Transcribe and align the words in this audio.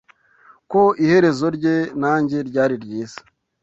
ko 0.71 0.81
iherezo 1.03 1.47
rye 1.57 1.75
nanjye 2.01 2.37
ryari 2.49 2.75
ryiza 2.83 3.19